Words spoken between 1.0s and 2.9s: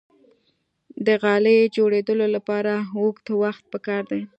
د غالۍ جوړیدو لپاره